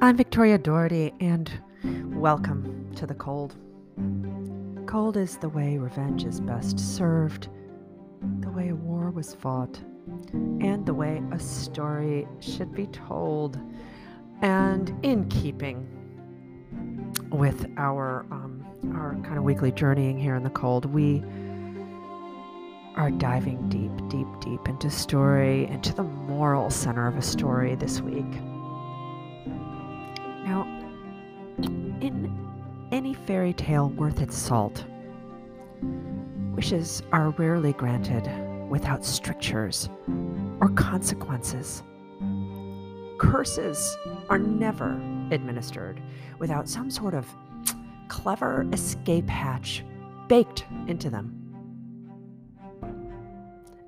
[0.00, 1.50] I'm Victoria Dougherty, and
[2.14, 3.56] welcome to The Cold.
[4.86, 7.48] Cold is the way revenge is best served,
[8.38, 9.80] the way a war was fought,
[10.32, 13.58] and the way a story should be told.
[14.40, 15.84] And in keeping
[17.32, 21.24] with our um, our kind of weekly journeying here in the cold, we
[22.94, 28.00] are diving deep, deep, deep into story, into the moral center of a story this
[28.00, 28.24] week.
[33.28, 34.86] Fairy tale worth its salt,
[36.54, 38.26] wishes are rarely granted
[38.70, 39.90] without strictures
[40.62, 41.82] or consequences.
[43.18, 43.98] Curses
[44.30, 44.98] are never
[45.30, 46.00] administered
[46.38, 47.26] without some sort of
[48.08, 49.84] clever escape hatch
[50.26, 51.34] baked into them.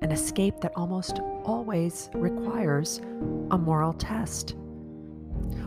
[0.01, 2.99] An escape that almost always requires
[3.49, 4.55] a moral test,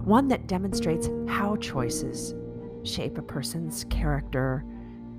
[0.05, 2.37] one that demonstrates how choices
[2.85, 4.65] shape a person's character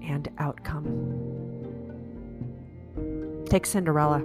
[0.01, 0.85] and outcome.
[3.45, 4.23] Take Cinderella.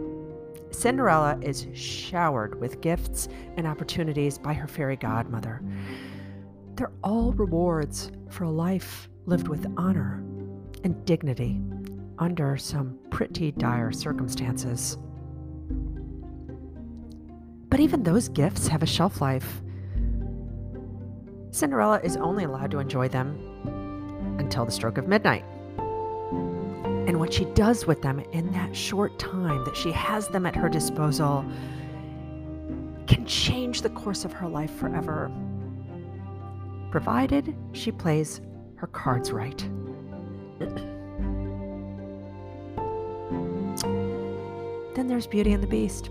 [0.70, 5.62] Cinderella is showered with gifts and opportunities by her fairy godmother.
[6.76, 10.22] They're all rewards for a life lived with honor
[10.84, 11.60] and dignity
[12.18, 14.96] under some pretty dire circumstances.
[17.68, 19.62] But even those gifts have a shelf life.
[21.50, 25.44] Cinderella is only allowed to enjoy them until the stroke of midnight.
[27.08, 30.54] And what she does with them in that short time that she has them at
[30.54, 31.44] her disposal
[33.06, 35.30] can change the course of her life forever,
[36.92, 38.40] provided she plays
[38.76, 39.68] her cards right.
[44.94, 46.10] then there's Beauty and the Beast.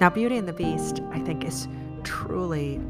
[0.00, 1.68] Now, Beauty and the Beast, I think, is
[2.04, 2.80] truly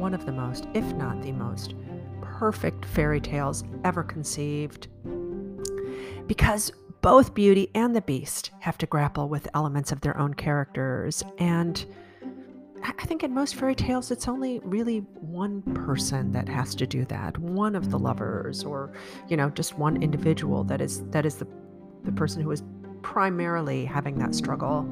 [0.00, 1.74] one of the most, if not the most,
[2.22, 4.88] perfect fairy tales ever conceived.
[6.26, 6.72] Because
[7.02, 11.22] both Beauty and the Beast have to grapple with elements of their own characters.
[11.38, 11.84] And
[12.82, 17.04] I think in most fairy tales, it's only really one person that has to do
[17.06, 17.36] that.
[17.38, 18.92] One of the lovers, or
[19.28, 21.46] you know, just one individual that is that is the
[22.04, 22.62] the person who is
[23.02, 24.88] primarily having that struggle.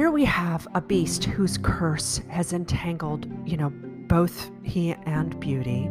[0.00, 5.90] Here we have a beast whose curse has entangled, you know, both he and Beauty.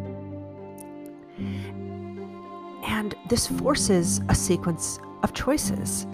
[2.88, 6.08] And this forces a sequence of choices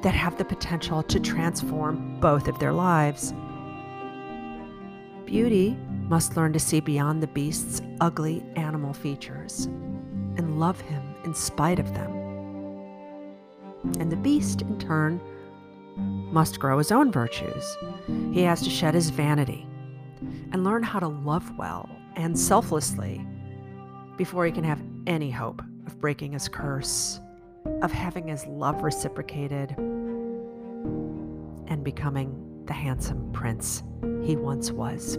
[0.00, 3.34] that have the potential to transform both of their lives.
[5.26, 5.76] Beauty
[6.08, 11.78] must learn to see beyond the beast's ugly animal features and love him in spite
[11.78, 12.10] of them.
[14.00, 15.20] And the beast, in turn,
[16.32, 17.76] must grow his own virtues.
[18.32, 19.66] He has to shed his vanity
[20.52, 23.24] and learn how to love well and selflessly
[24.16, 27.20] before he can have any hope of breaking his curse,
[27.82, 29.74] of having his love reciprocated,
[31.68, 33.82] and becoming the handsome prince
[34.22, 35.18] he once was.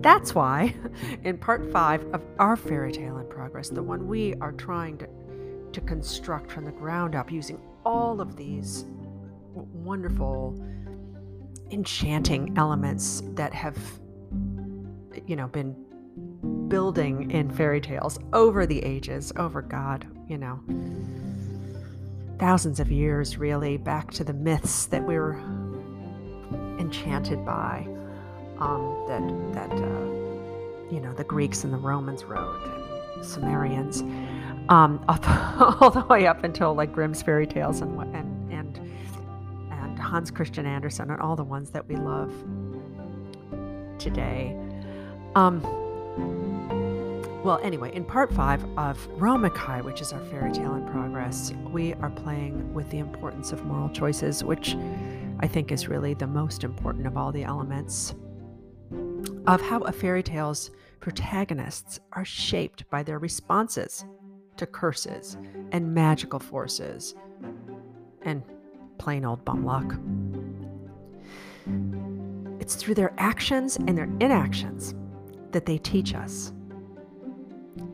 [0.00, 0.74] That's why,
[1.24, 5.08] in part five of our fairy tale in progress, the one we are trying to,
[5.76, 8.86] to construct from the ground up using all of these
[9.52, 10.58] wonderful,
[11.70, 13.76] enchanting elements that have,
[15.26, 15.76] you know, been
[16.68, 20.58] building in fairy tales over the ages, over God, you know,
[22.38, 25.38] thousands of years, really, back to the myths that we were
[26.78, 27.86] enchanted by
[28.60, 30.06] um, that that uh,
[30.90, 34.02] you know the Greeks and the Romans wrote, and Sumerians,
[34.68, 35.04] um,
[35.80, 38.78] all the way up until like Grimm's fairy tales and and and
[39.70, 42.32] and Hans Christian Andersen and all the ones that we love
[43.98, 44.56] today.
[45.34, 45.60] Um,
[47.44, 51.94] well, anyway, in part five of Romakai, which is our fairy tale in progress, we
[51.94, 54.76] are playing with the importance of moral choices, which
[55.38, 58.14] I think is really the most important of all the elements
[59.46, 64.04] of how a fairy tale's protagonists are shaped by their responses
[64.56, 65.36] to curses
[65.72, 67.14] and magical forces
[68.22, 68.42] and
[68.98, 69.94] plain old bum luck.
[72.60, 74.94] It's through their actions and their inactions
[75.52, 76.52] that they teach us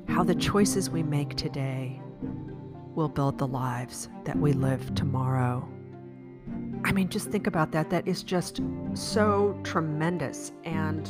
[0.09, 2.01] how the choices we make today
[2.95, 5.67] will build the lives that we live tomorrow.
[6.85, 7.91] I mean, just think about that.
[7.91, 8.61] That is just
[8.95, 10.53] so tremendous.
[10.65, 11.07] And,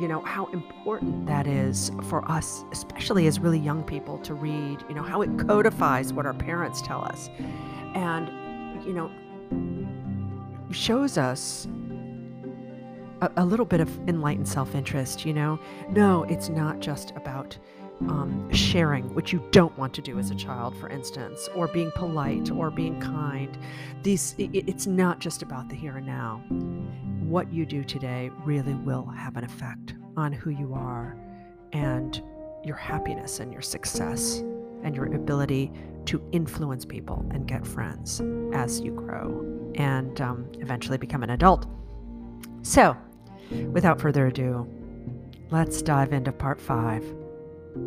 [0.00, 4.82] you know, how important that is for us, especially as really young people, to read,
[4.88, 7.28] you know, how it codifies what our parents tell us.
[7.94, 9.10] And, you know,
[10.72, 11.68] shows us
[13.20, 15.60] a, a little bit of enlightened self interest, you know?
[15.90, 17.58] No, it's not just about
[18.08, 21.92] um, sharing, which you don't want to do as a child, for instance, or being
[21.94, 23.58] polite or being kind.
[24.02, 26.42] These, it, it's not just about the here and now.
[27.30, 31.16] What you do today really will have an effect on who you are
[31.72, 32.20] and
[32.64, 34.38] your happiness and your success
[34.82, 35.70] and your ability
[36.06, 38.20] to influence people and get friends
[38.52, 39.46] as you grow
[39.76, 41.66] and um, eventually become an adult.
[42.62, 42.96] So,
[43.70, 44.68] without further ado,
[45.50, 47.04] let's dive into part five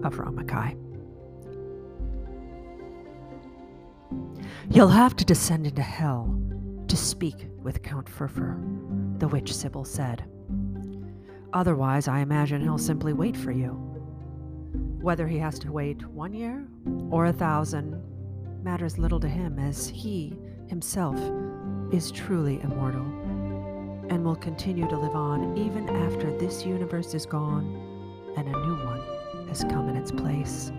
[0.04, 0.78] of Romakai.
[4.72, 6.34] You'll have to descend into hell
[6.88, 8.58] to speak with Count Furfur,
[9.20, 10.24] the witch Sybil said.
[11.54, 13.70] Otherwise, I imagine he'll simply wait for you.
[15.02, 16.68] Whether he has to wait one year
[17.12, 18.02] or a thousand
[18.64, 20.36] matters little to him, as he
[20.68, 21.20] himself
[21.92, 23.06] is truly immortal
[24.10, 27.66] and will continue to live on even after this universe is gone
[28.38, 30.72] and a new one has come in its place.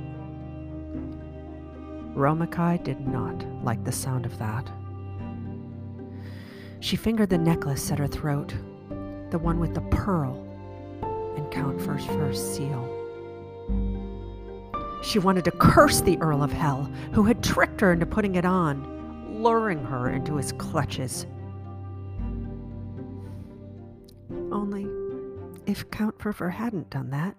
[2.14, 4.70] Romakai did not like the sound of that.
[6.84, 8.54] She fingered the necklace at her throat,
[9.30, 10.36] the one with the pearl
[11.34, 12.90] and Count Furfur's seal.
[15.02, 16.82] She wanted to curse the Earl of Hell,
[17.12, 21.24] who had tricked her into putting it on, luring her into his clutches.
[24.52, 24.86] Only,
[25.64, 27.34] if Count Furfur hadn't done that,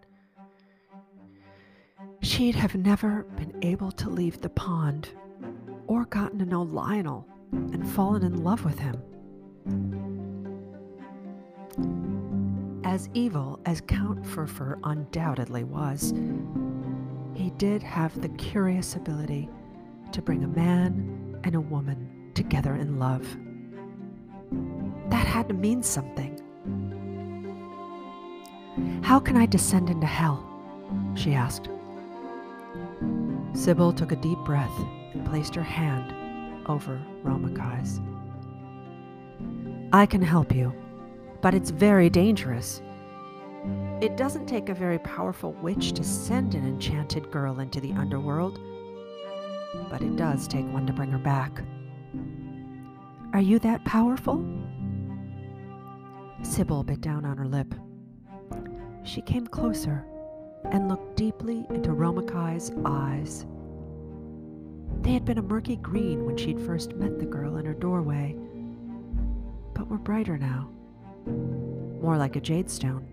[2.23, 5.09] she'd have never been able to leave the pond
[5.85, 8.99] or gotten to know Lionel and fallen in love with him.
[12.83, 16.13] As evil as Count Furfur undoubtedly was,
[17.33, 19.49] he did have the curious ability
[20.11, 23.27] to bring a man and a woman together in love.
[25.09, 26.41] That had to mean something.
[29.03, 30.47] How can I descend into hell?
[31.15, 31.69] she asked.
[33.53, 34.77] Sybil took a deep breath
[35.13, 36.13] and placed her hand
[36.67, 37.99] over Romakai's.
[39.95, 40.73] I can help you,
[41.39, 42.81] but it's very dangerous.
[44.01, 48.59] It doesn't take a very powerful witch to send an enchanted girl into the underworld,
[49.89, 51.61] but it does take one to bring her back.
[53.31, 54.45] Are you that powerful?
[56.41, 57.73] Sybil bit down on her lip.
[59.03, 60.05] She came closer
[60.73, 63.45] and looked deeply into Romakai's eyes.
[65.03, 68.35] They had been a murky green when she'd first met the girl in her doorway,
[69.75, 70.69] but were brighter now,
[72.01, 73.05] more like a jade stone.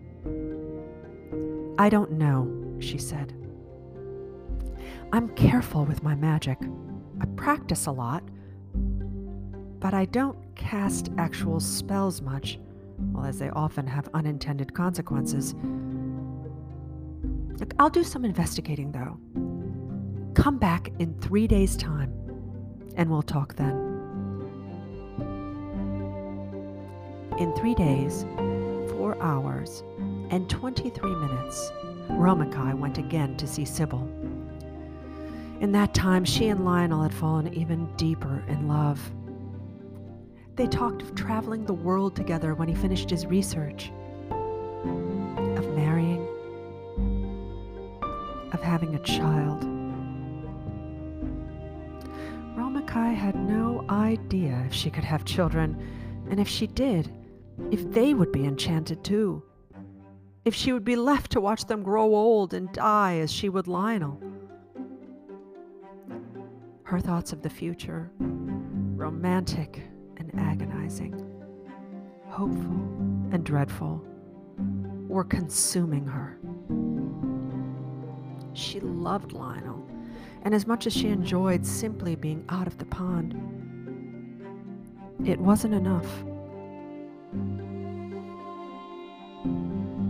[1.78, 3.34] I don't know, she said.
[5.12, 6.58] I'm careful with my magic.
[7.20, 8.22] I practice a lot,
[9.78, 12.58] but I don't cast actual spells much,
[13.12, 15.54] well, as they often have unintended consequences.
[17.58, 19.18] Look, I'll do some investigating, though.
[20.34, 22.12] Come back in three days' time,
[22.96, 23.91] and we'll talk then.
[27.42, 28.24] In three days,
[28.92, 29.82] four hours,
[30.30, 31.72] and 23 minutes,
[32.08, 34.08] Romakai went again to see Sybil.
[35.60, 39.00] In that time, she and Lionel had fallen even deeper in love.
[40.54, 43.90] They talked of traveling the world together when he finished his research,
[44.30, 46.24] of marrying,
[48.52, 49.64] of having a child.
[52.56, 55.76] Romakai had no idea if she could have children,
[56.30, 57.10] and if she did,
[57.70, 59.42] if they would be enchanted too
[60.44, 63.68] if she would be left to watch them grow old and die as she would
[63.68, 64.20] Lionel.
[66.82, 69.82] Her thoughts of the future, romantic
[70.16, 71.14] and agonizing,
[72.26, 72.80] hopeful
[73.30, 74.04] and dreadful,
[75.08, 76.38] were consuming her.
[78.52, 79.86] She loved Lionel,
[80.42, 83.34] and as much as she enjoyed simply being out of the pond,
[85.24, 86.24] it wasn't enough.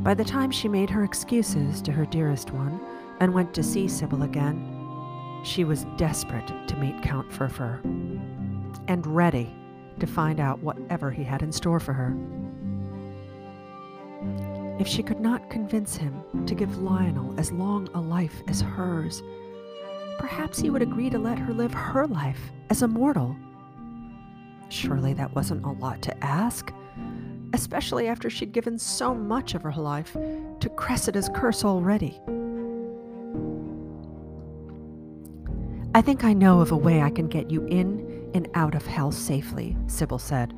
[0.03, 2.81] By the time she made her excuses to her dearest one
[3.21, 7.81] and went to see Sybil again, she was desperate to meet Count Furfur
[8.89, 9.55] and ready
[10.01, 12.17] to find out whatever he had in store for her.
[14.81, 19.23] If she could not convince him to give Lionel as long a life as hers,
[20.19, 23.37] perhaps he would agree to let her live her life as a mortal.
[24.69, 26.73] Surely that wasn't a lot to ask
[27.55, 30.15] especially after she'd given so much of her life
[30.61, 32.21] to Cressida's curse already.
[35.95, 38.87] I think I know of a way I can get you in and out of
[38.87, 40.55] hell safely, Sybil said.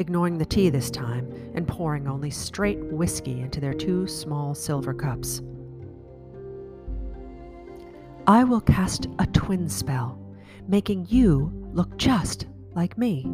[0.00, 4.94] ignoring the tea this time and pouring only straight whiskey into their two small silver
[4.94, 5.42] cups.
[8.26, 10.18] I will cast a twin spell,
[10.66, 13.30] making you look just like me.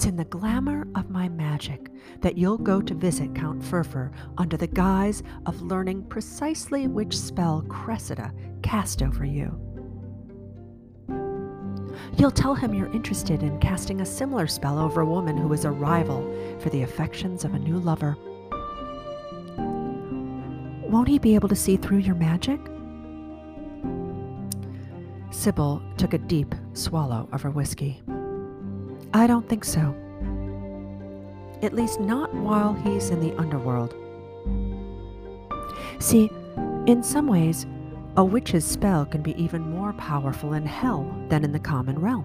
[0.00, 1.90] It's in the glamour of my magic
[2.22, 7.60] that you'll go to visit Count Furfur under the guise of learning precisely which spell
[7.68, 9.60] Cressida cast over you.
[12.16, 15.66] You'll tell him you're interested in casting a similar spell over a woman who is
[15.66, 16.22] a rival
[16.60, 18.16] for the affections of a new lover.
[20.88, 22.58] Won't he be able to see through your magic?
[25.30, 28.02] Sybil took a deep swallow of her whiskey.
[29.12, 29.94] I don't think so.
[31.62, 33.94] At least not while he's in the underworld.
[35.98, 36.30] See,
[36.86, 37.66] in some ways,
[38.16, 42.24] a witch's spell can be even more powerful in hell than in the common realm,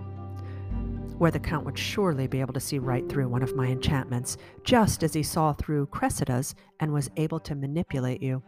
[1.17, 4.37] where the Count would surely be able to see right through one of my enchantments,
[4.63, 8.41] just as he saw through Cressida's and was able to manipulate you.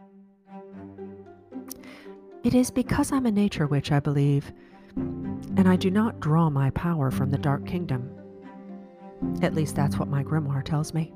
[2.44, 4.52] It is because I'm a nature witch, I believe,
[4.96, 8.17] and I do not draw my power from the Dark Kingdom.
[9.42, 11.12] At least that's what my grimoire tells me.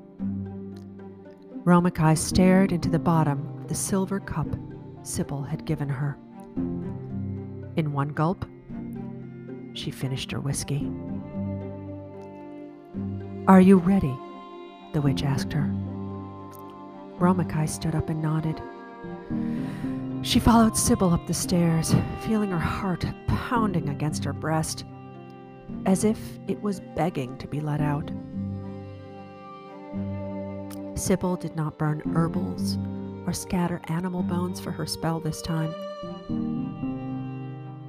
[1.63, 4.47] Romakai stared into the bottom of the silver cup
[5.03, 6.17] Sybil had given her.
[7.75, 8.45] In one gulp,
[9.73, 10.91] she finished her whiskey.
[13.47, 14.17] Are you ready?
[14.93, 15.69] the witch asked her.
[17.17, 18.61] Romakai stood up and nodded.
[20.21, 24.85] She followed Sybil up the stairs, feeling her heart pounding against her breast
[25.85, 28.11] as if it was begging to be let out.
[30.95, 32.77] Sybil did not burn herbals
[33.25, 35.73] or scatter animal bones for her spell this time.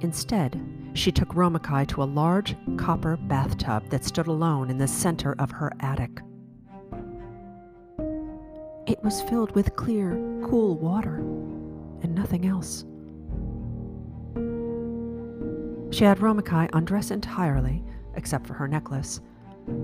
[0.01, 0.61] Instead,
[0.93, 5.51] she took Romakai to a large copper bathtub that stood alone in the center of
[5.51, 6.21] her attic.
[8.87, 10.11] It was filled with clear,
[10.45, 11.17] cool water
[12.01, 12.85] and nothing else.
[15.95, 17.81] She had Romakai undress entirely,
[18.15, 19.21] except for her necklace,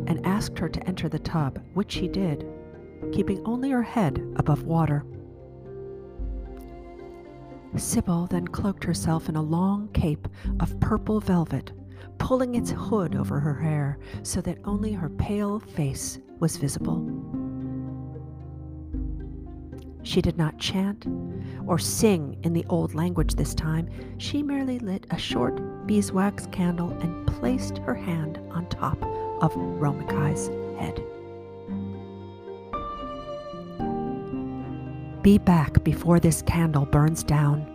[0.07, 2.45] and asked her to enter the tub, which she did,
[3.13, 5.05] keeping only her head above water.
[7.77, 10.27] Sybil then cloaked herself in a long cape
[10.59, 11.71] of purple velvet,
[12.17, 17.40] pulling its hood over her hair so that only her pale face was visible.
[20.03, 21.05] She did not chant
[21.67, 23.89] or sing in the old language this time.
[24.17, 29.01] She merely lit a short beeswax candle and placed her hand on top
[29.41, 30.47] of Romakai's
[30.79, 31.03] head.
[35.21, 37.67] Be back before this candle burns down.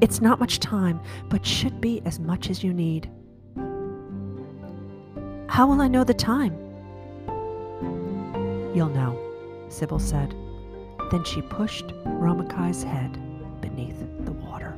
[0.00, 3.10] It's not much time, but should be as much as you need.
[5.48, 6.56] How will I know the time?
[8.74, 9.18] You'll know,
[9.68, 10.34] Sybil said.
[11.10, 13.12] Then she pushed Romakai's head
[13.62, 14.76] beneath the water.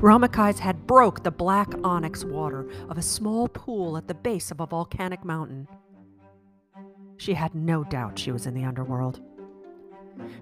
[0.00, 4.60] Romakai's head broke the black onyx water of a small pool at the base of
[4.60, 5.66] a volcanic mountain.
[7.16, 9.20] She had no doubt she was in the underworld.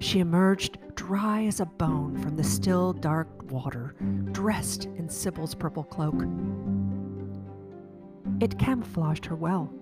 [0.01, 3.95] She emerged dry as a bone from the still dark water,
[4.33, 6.25] dressed in Sybil's purple cloak.
[8.41, 9.73] It camouflaged her well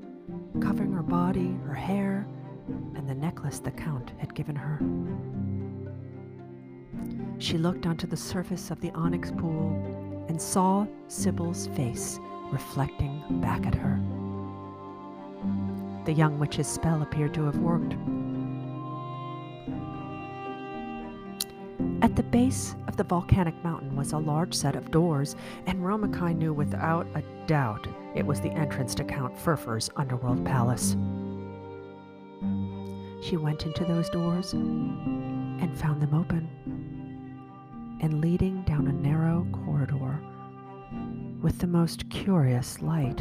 [0.60, 2.26] covering her body, her hair,
[2.94, 4.80] and the necklace the Count had given her.
[7.38, 12.18] She looked onto the surface of the onyx pool and saw Sybil's face
[12.50, 14.00] reflecting back at her.
[16.04, 17.94] The young witch's spell appeared to have worked.
[22.02, 25.36] At the base of the volcanic mountain was a large set of doors,
[25.66, 27.86] and Romakai knew without a doubt
[28.16, 30.96] it was the entrance to Count Furfur's underworld palace.
[33.22, 36.48] She went into those doors and found them open
[38.00, 40.18] and leading down a narrow corridor
[41.42, 43.20] with the most curious light.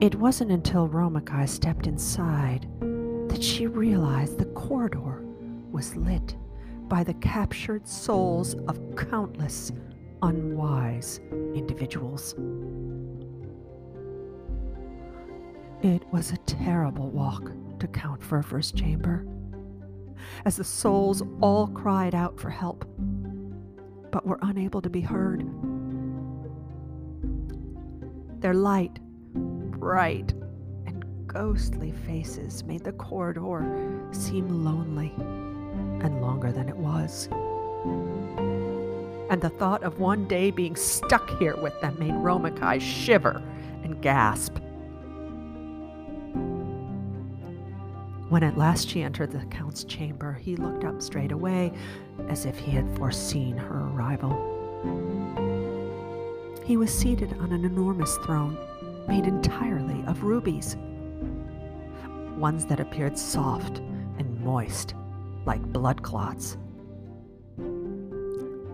[0.00, 2.66] It wasn't until Romakai stepped inside
[3.28, 5.22] that she realized the corridor
[5.70, 6.34] was lit
[6.88, 9.70] by the captured souls of countless
[10.22, 11.20] unwise
[11.54, 12.34] individuals.
[15.82, 19.26] It was a terrible walk to Count Furfur's chamber,
[20.44, 22.84] as the souls all cried out for help,
[24.10, 25.40] but were unable to be heard.
[28.40, 28.98] Their light,
[29.34, 30.34] bright,
[30.86, 37.28] and ghostly faces made the corridor seem lonely and longer than it was.
[39.30, 43.40] And the thought of one day being stuck here with them made Romakai shiver
[43.84, 44.58] and gasp.
[48.28, 51.72] When at last she entered the Count's chamber, he looked up straight away,
[52.28, 54.30] as if he had foreseen her arrival.
[56.64, 58.58] He was seated on an enormous throne,
[59.06, 60.76] made entirely of rubies,
[62.36, 63.78] ones that appeared soft
[64.18, 64.94] and moist,
[65.44, 66.56] like blood clots.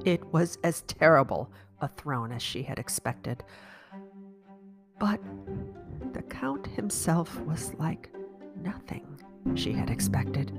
[0.07, 3.43] It was as terrible a throne as she had expected.
[5.01, 5.21] But
[6.13, 8.15] the Count himself was like
[8.63, 9.21] nothing
[9.57, 10.57] she had expected.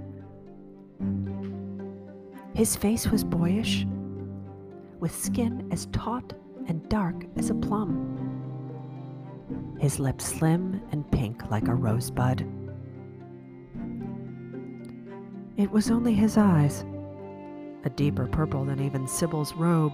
[2.56, 3.88] His face was boyish,
[5.00, 6.34] with skin as taut
[6.68, 8.18] and dark as a plum.
[9.80, 12.46] His lips slim and pink like a rosebud.
[15.56, 16.84] It was only his eyes,
[17.88, 19.94] a deeper purple than even Sybil's robe,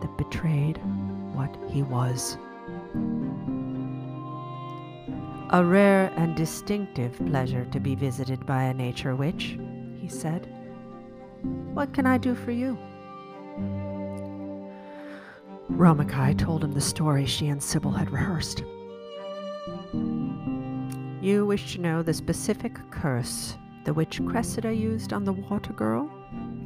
[0.00, 0.78] that betrayed
[1.34, 2.38] what he was.
[5.50, 9.58] A rare and distinctive pleasure to be visited by a nature witch,
[10.00, 10.48] he said.
[11.74, 12.78] What can I do for you?
[15.72, 18.62] Romakai told him the story she and Sybil had rehearsed.
[21.20, 26.10] You wish to know the specific curse the witch Cressida used on the water girl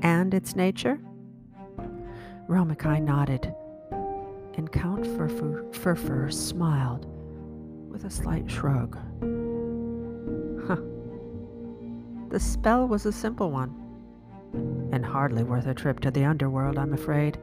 [0.03, 0.99] and its nature?
[2.49, 3.55] Romakai nodded,
[4.57, 7.07] and Count Furfur smiled
[7.91, 8.97] with a slight shrug.
[10.67, 10.77] Huh.
[12.29, 13.75] The spell was a simple one,
[14.93, 17.39] and hardly worth a trip to the underworld, I'm afraid.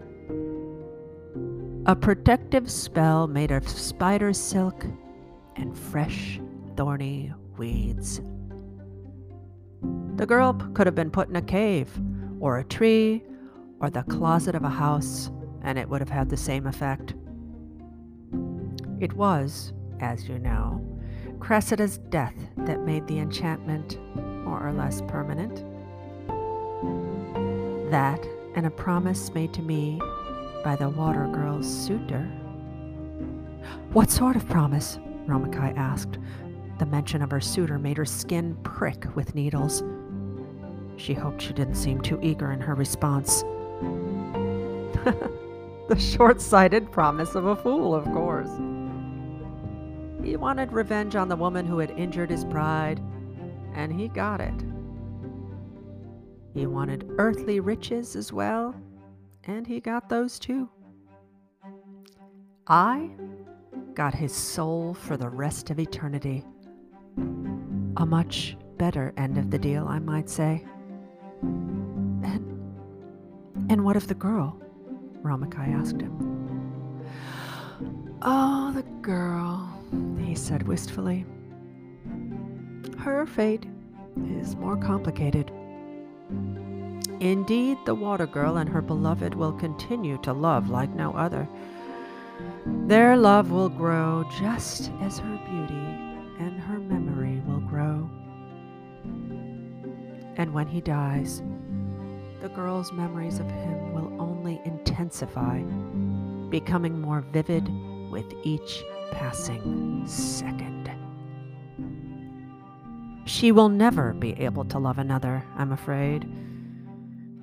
[1.85, 4.85] A protective spell made of spider silk
[5.55, 6.39] and fresh,
[6.75, 8.21] thorny weeds.
[10.15, 11.89] The girl could have been put in a cave,
[12.39, 13.23] or a tree,
[13.79, 17.13] or the closet of a house, and it would have had the same effect.
[18.99, 20.83] It was, as you know,
[21.39, 23.99] Cressida's death that made the enchantment
[24.43, 25.63] more or less permanent.
[27.91, 30.01] That and a promise made to me
[30.63, 32.23] by the water girl's suitor.
[33.93, 34.99] What sort of promise?
[35.27, 36.17] Romakai asked.
[36.79, 39.83] The mention of her suitor made her skin prick with needles.
[40.97, 43.41] She hoped she didn't seem too eager in her response.
[45.87, 48.49] the short sighted promise of a fool, of course.
[50.23, 52.99] He wanted revenge on the woman who had injured his pride,
[53.73, 54.65] and he got it.
[56.53, 58.75] He wanted earthly riches as well,
[59.43, 60.67] and he got those too.
[62.65, 63.11] I
[63.93, 66.43] got his soul for the rest of eternity.
[67.97, 70.65] A much better end of the deal, I might say.
[71.41, 72.43] And,
[73.69, 74.59] and what of the girl?
[75.21, 76.13] Romakai asked him.
[78.21, 79.69] Oh, the girl
[80.19, 81.25] he said wistfully.
[82.97, 83.65] Her fate
[84.25, 85.51] is more complicated.
[87.19, 91.47] Indeed, the water girl and her beloved will continue to love like no other.
[92.65, 95.86] Their love will grow just as her beauty
[100.37, 101.41] And when he dies,
[102.41, 105.61] the girl's memories of him will only intensify,
[106.49, 107.67] becoming more vivid
[108.11, 110.91] with each passing second.
[113.25, 116.23] She will never be able to love another, I'm afraid.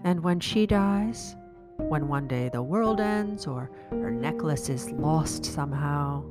[0.05, 1.35] And when she dies,
[1.77, 6.23] when one day the world ends or her necklace is lost somehow,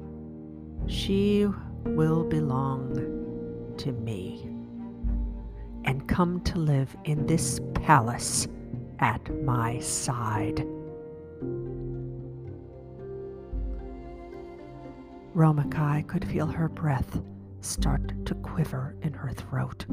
[0.88, 1.46] she
[1.84, 4.50] will belong to me
[5.86, 8.48] and come to live in this palace
[9.00, 10.66] at my side.
[15.36, 17.20] Romakai could feel her breath
[17.62, 19.86] start to quiver in her throat.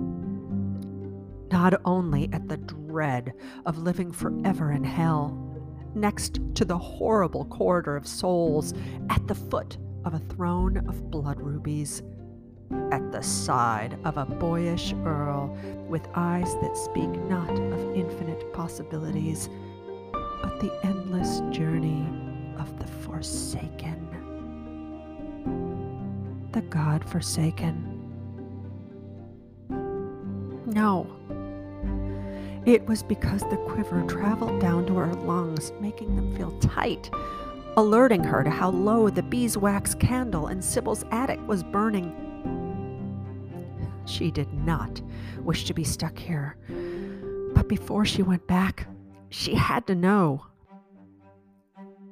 [1.51, 3.33] Not only at the dread
[3.65, 5.47] of living forever in hell,
[5.95, 8.75] next to the horrible corridor of souls,
[9.09, 12.03] at the foot of a throne of blood rubies,
[12.93, 15.57] at the side of a boyish earl
[15.89, 19.49] with eyes that speak not of infinite possibilities,
[20.13, 22.07] but the endless journey
[22.59, 24.11] of the forsaken
[26.53, 27.97] the God forsaken.
[30.67, 31.07] No.
[32.67, 37.11] It was because the quiver traveled down to her lungs, making them feel tight,
[37.77, 42.30] alerting her to how low the beeswax candle in Sybil's attic was burning.
[44.11, 45.01] She did not
[45.39, 46.57] wish to be stuck here,
[47.55, 48.89] but before she went back,
[49.29, 50.47] she had to know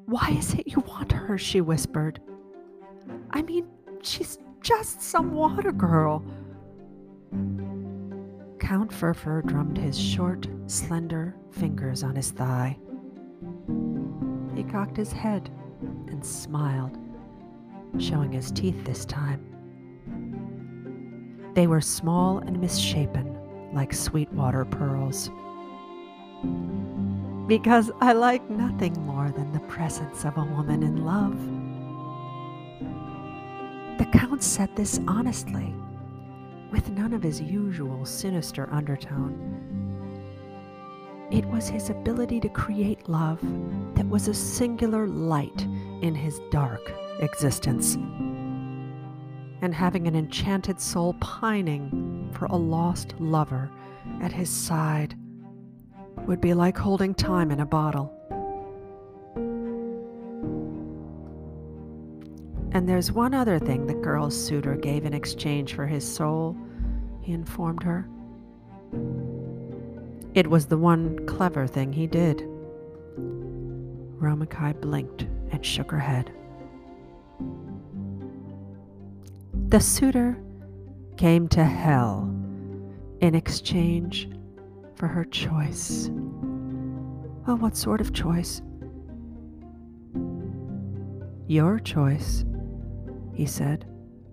[0.07, 1.37] Why is it you want her?
[1.37, 2.21] she whispered.
[3.31, 3.67] I mean,
[4.03, 6.25] she's just some water girl.
[8.61, 12.79] Count Furfur drummed his short, slender fingers on his thigh.
[14.55, 15.51] He cocked his head
[16.07, 16.97] and smiled,
[17.99, 19.48] showing his teeth this time.
[21.59, 23.37] They were small and misshapen,
[23.75, 25.29] like sweetwater pearls.
[27.49, 31.37] Because I like nothing more than the presence of a woman in love.
[33.99, 35.75] The Count said this honestly,
[36.71, 39.35] with none of his usual sinister undertone.
[41.33, 43.41] It was his ability to create love
[43.97, 45.63] that was a singular light
[46.03, 47.97] in his dark existence
[49.61, 53.71] and having an enchanted soul pining for a lost lover
[54.23, 55.17] at his side
[56.27, 58.15] would be like holding time in a bottle.
[62.73, 66.57] And there's one other thing the girl's suitor gave in exchange for his soul,
[67.23, 68.09] he informed her.
[70.35, 72.39] It was the one clever thing he did.
[74.21, 76.31] Romakai blinked and shook her head.
[79.69, 80.43] The suitor
[81.19, 82.35] came to hell
[83.21, 84.31] in exchange
[84.95, 86.09] for her choice.
[87.47, 88.63] Well, what sort of choice?
[91.49, 92.47] Your choice,
[93.35, 93.85] he said.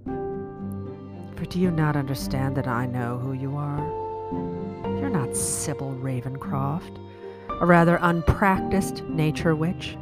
[0.05, 3.85] For do you not understand that I know who you are?
[5.01, 6.97] You're not Sybil Ravencroft,
[7.59, 9.97] a rather unpracticed nature witch.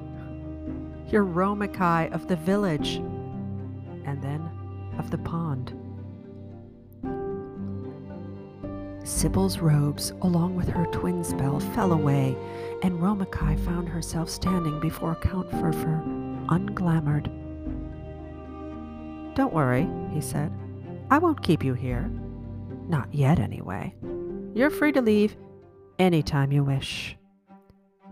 [1.10, 2.98] You're Romakai of the village,
[4.06, 4.43] and then
[5.04, 5.74] of the pond.
[9.06, 12.38] Sybil's robes, along with her twin spell, fell away,
[12.84, 16.02] and Romakai found herself standing before Count Furfur,
[16.48, 17.30] unglamoured.
[19.36, 20.52] Don't worry, he said.
[21.12, 22.10] I won't keep you here.
[22.88, 23.94] Not yet, anyway.
[24.54, 25.36] You're free to leave
[26.00, 27.18] any time you wish.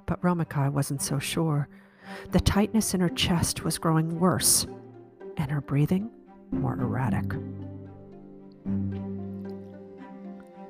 [0.05, 1.69] But Romakai wasn't so sure.
[2.31, 4.67] The tightness in her chest was growing worse,
[5.37, 6.11] and her breathing
[6.51, 7.33] more erratic.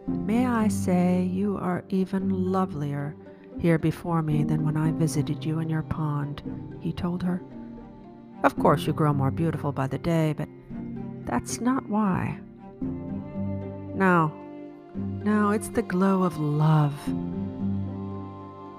[0.07, 3.15] May I say you are even lovelier
[3.59, 6.41] here before me than when I visited you in your pond,
[6.79, 7.41] he told her.
[8.43, 10.49] Of course, you grow more beautiful by the day, but
[11.25, 12.39] that's not why.
[12.81, 14.33] No,
[14.95, 16.95] no, it's the glow of love.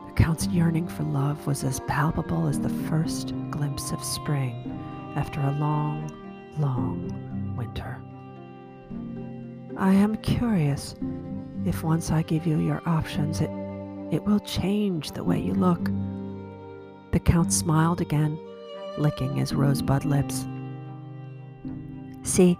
[0.08, 4.78] The Count's yearning for love was as palpable as the first glimpse of spring
[5.14, 6.10] after a long,
[6.58, 7.98] long winter.
[9.76, 10.94] I am curious
[11.64, 13.50] if once I give you your options, it,
[14.10, 15.84] it will change the way you look.
[17.12, 18.38] The Count smiled again,
[18.98, 20.46] licking his rosebud lips.
[22.22, 22.58] See,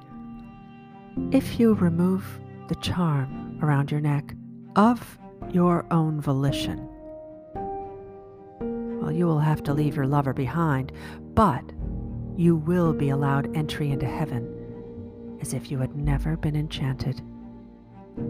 [1.31, 4.35] if you remove the charm around your neck
[4.77, 5.19] of
[5.51, 6.89] your own volition,
[9.01, 10.93] well, you will have to leave your lover behind,
[11.35, 11.65] but
[12.43, 17.23] you will be allowed entry into heaven as if you had never been enchanted.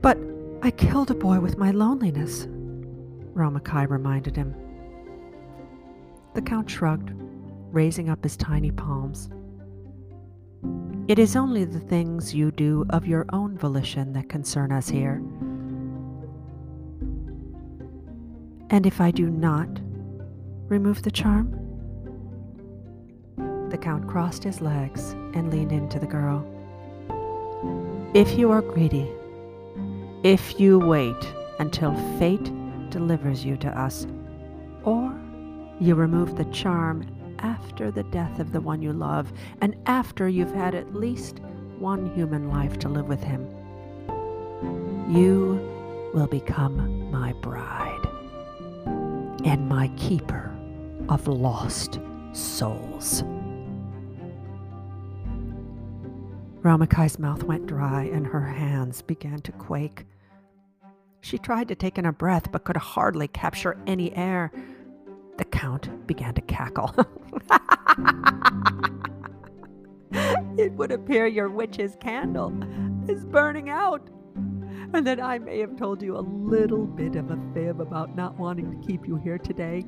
[0.00, 0.18] But
[0.62, 2.46] I killed a boy with my loneliness,
[3.34, 4.54] Romakai reminded him.
[6.34, 7.10] The Count shrugged,
[7.72, 9.28] raising up his tiny palms.
[11.08, 15.16] It is only the things you do of your own volition that concern us here.
[18.70, 19.80] And if I do not
[20.68, 21.65] remove the charm?
[23.70, 26.46] The Count crossed his legs and leaned into the girl.
[28.14, 29.10] If you are greedy,
[30.22, 32.50] if you wait until fate
[32.90, 34.06] delivers you to us,
[34.84, 35.12] or
[35.80, 37.06] you remove the charm
[37.40, 41.40] after the death of the one you love and after you've had at least
[41.78, 43.46] one human life to live with him,
[45.10, 45.60] you
[46.14, 48.06] will become my bride
[49.44, 50.56] and my keeper
[51.08, 51.98] of lost
[52.32, 53.22] souls.
[56.66, 60.04] Romakai's mouth went dry and her hands began to quake.
[61.20, 64.50] She tried to take in a breath but could hardly capture any air.
[65.38, 66.92] The Count began to cackle.
[70.58, 72.52] it would appear your witch's candle
[73.08, 77.38] is burning out, and that I may have told you a little bit of a
[77.54, 79.84] fib about not wanting to keep you here today.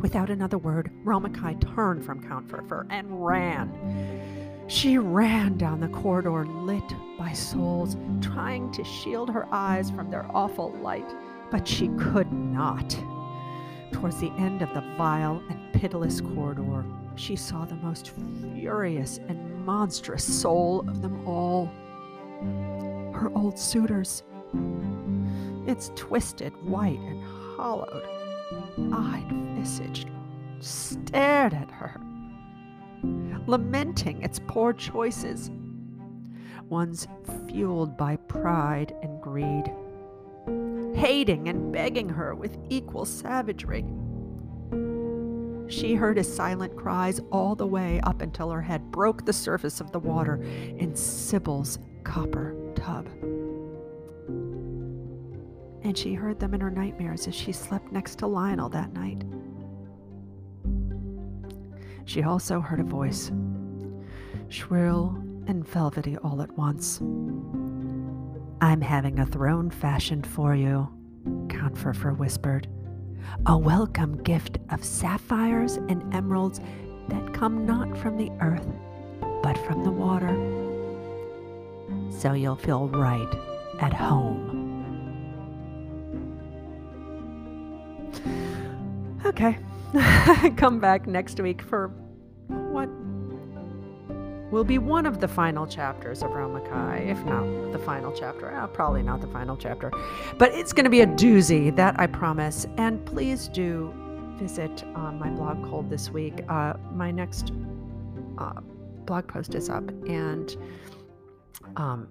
[0.00, 4.37] Without another word, Romakai turned from Count Furfur and ran.
[4.68, 6.84] She ran down the corridor lit
[7.18, 11.08] by souls, trying to shield her eyes from their awful light,
[11.50, 12.90] but she could not.
[13.92, 16.84] Towards the end of the vile and pitiless corridor,
[17.16, 18.12] she saw the most
[18.54, 21.66] furious and monstrous soul of them all
[23.14, 24.22] her old suitor's.
[25.66, 27.24] Its twisted, white, and
[27.56, 28.04] hollowed,
[28.92, 30.06] eyed visage
[30.60, 32.00] stared at her,
[33.46, 35.50] lamenting its poor choices,
[36.68, 37.08] ones
[37.48, 39.72] fueled by pride and greed,
[40.94, 43.84] hating and begging her with equal savagery.
[45.68, 49.80] She heard his silent cries all the way up until her head broke the surface
[49.80, 50.36] of the water
[50.78, 53.06] in Sybil's copper tub.
[55.82, 59.22] And she heard them in her nightmares as she slept next to Lionel that night.
[62.08, 63.30] She also heard a voice,
[64.48, 67.00] shrill and velvety all at once.
[68.62, 70.88] I'm having a throne fashioned for you,
[71.50, 72.66] Count Furfur whispered.
[73.44, 76.62] A welcome gift of sapphires and emeralds
[77.10, 78.66] that come not from the earth,
[79.42, 80.34] but from the water.
[82.10, 83.28] So you'll feel right
[83.80, 84.56] at home.
[89.26, 89.58] Okay.
[90.56, 91.88] Come back next week for
[92.48, 92.88] what
[94.50, 98.54] will be one of the final chapters of Romakai, if not the final chapter.
[98.54, 99.90] Uh, probably not the final chapter,
[100.36, 102.66] but it's going to be a doozy, that I promise.
[102.76, 103.92] And please do
[104.38, 106.44] visit on my blog Cold this week.
[106.48, 107.52] Uh, my next
[108.36, 108.60] uh,
[109.06, 110.54] blog post is up, and
[111.76, 112.08] um,